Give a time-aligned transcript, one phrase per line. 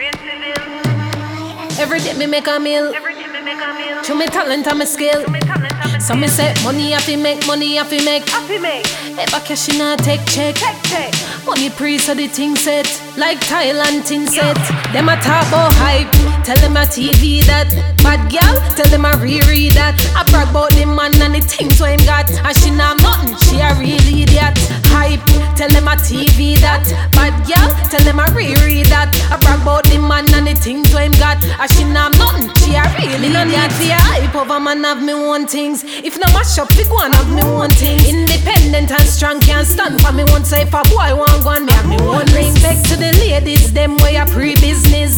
[0.00, 2.92] Every day me make a meal.
[4.04, 5.24] Show me talent and my skill.
[5.98, 8.22] So me say money I fi make, money I fi make.
[9.18, 10.54] Ever cash in a take check.
[11.44, 12.86] Money pre so the thing set.
[13.16, 14.54] Like Thailand thing set.
[14.92, 16.12] Them a talk about hype.
[16.44, 17.66] Tell them a TV that.
[17.98, 19.98] Bad girl, tell them a reread that.
[20.14, 22.30] I brag about the man and the things what him got.
[22.30, 24.54] And she not nothing, she a real idiot.
[24.94, 25.20] Hype,
[25.58, 26.86] tell them a TV that.
[27.12, 29.10] Bad girl, tell them a reread that.
[30.58, 31.38] Things him got.
[31.58, 33.32] I she not nothing, she a real idiot.
[33.32, 35.84] No need your hype over man have me one things.
[35.84, 37.98] If no mash up, fi go and have me one thing.
[38.04, 40.44] Independent and strong, can't stand for me one.
[40.44, 42.26] So if a boy want and me have me one.
[42.34, 45.17] Respect to the ladies, them way a pre-business.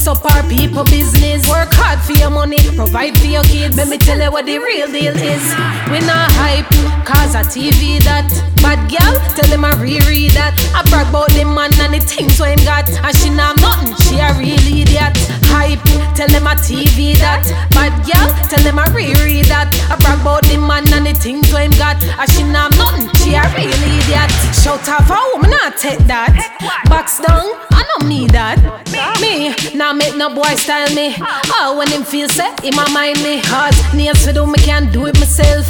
[0.00, 1.46] mix up our people business.
[1.48, 3.76] Work hard for your money, provide for your kids.
[3.76, 5.44] Let me tell you what the real deal is.
[5.90, 6.68] We not hype,
[7.04, 8.28] cause a TV that.
[8.62, 10.56] Bad girl, tell him I reread that.
[10.74, 12.88] I brag about the man and the things what him got.
[12.88, 15.16] And she not nothing, she a real idiot.
[15.52, 15.82] Hype,
[16.16, 17.44] tell him a TV that.
[17.76, 19.68] Bad girl, tell him I reread that.
[19.90, 22.00] I brag about the man and the things what him got.
[22.00, 23.89] And she not nothing, she a real idiot.
[24.62, 26.32] Shout out for a woman, I take that.
[26.88, 28.58] Box down, I don't need that.
[29.20, 31.14] Me, now make no boy style me.
[31.56, 33.40] Oh, when him feel set, in my mind me.
[33.42, 35.66] Cause nails for do me can't do it myself.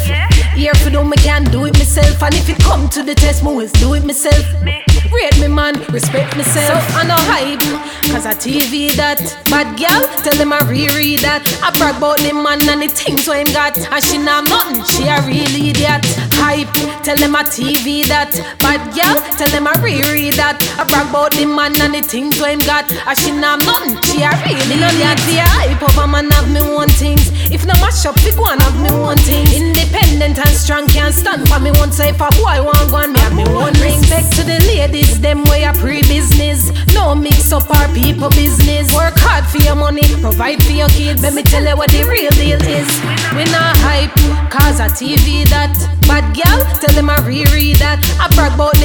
[1.91, 2.23] Myself.
[2.23, 4.45] And if it come to the test, me always do it myself.
[5.11, 6.79] Rate me man, respect myself.
[6.87, 7.59] So I no hype,
[8.07, 9.19] cause a TV that.
[9.51, 11.43] Bad girl, tell them I reread that.
[11.59, 13.75] I brag about the man and the things what him got.
[13.75, 16.07] And she not nothing, she a real idiot.
[16.39, 16.71] Hype,
[17.03, 18.31] tell them a TV that.
[18.63, 20.63] Bad girl, tell them I reread that.
[20.79, 22.87] I brag about the man and the things what him got.
[22.87, 24.79] And she not nothing, she a real idiot.
[24.79, 27.27] No need for your hype over man have me one things.
[27.51, 29.70] If no mash up, fi go and have me one thing.
[30.21, 31.91] Independent and strong, can't stand for me one.
[31.91, 33.97] Say for a boy want and me have me one ring.
[33.97, 36.69] Respect to the ladies, them way a pre-business.
[36.93, 38.93] No mix up our people business.
[38.93, 41.23] Work hard for your money, provide for your kids.
[41.23, 42.85] Let me tell you what the real deal is.
[43.33, 44.13] We not hype,
[44.51, 45.73] cause a TV that.
[46.05, 47.97] Bad girl, tell them I reread that.
[48.19, 48.77] I brag about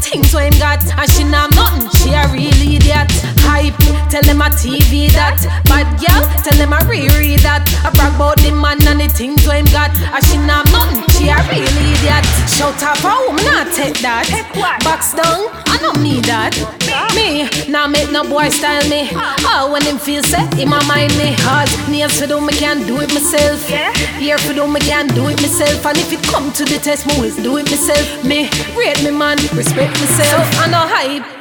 [0.00, 0.80] things what him got.
[0.96, 3.10] And she not nothing, she a real idiot.
[3.44, 3.76] Hype,
[4.08, 5.38] tell them a TV that.
[5.68, 7.68] Bad girl, tell them I reread that.
[7.84, 9.92] I brag about the man and the things what him got.
[9.96, 12.24] And she not nothing, she a real idiot.
[12.48, 14.24] Shout out for woman, I take that.
[14.84, 16.56] Box down, I don't need that.
[17.14, 19.08] Me, now make no boy style me.
[19.12, 21.36] Oh, oh when him feel set, in my mind me.
[21.36, 23.60] Cause nails for do me can't do it myself.
[24.20, 25.84] Ear for do me can't do it myself.
[25.86, 28.24] And if it come to the test, me always do it myself.
[28.24, 30.46] Me, rate me man, respect myself.
[30.58, 31.39] I no hype.